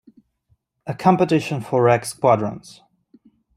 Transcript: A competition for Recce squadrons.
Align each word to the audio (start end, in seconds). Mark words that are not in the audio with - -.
A 0.87 0.95
competition 0.95 1.61
for 1.61 1.83
Recce 1.85 2.05
squadrons. 2.05 2.81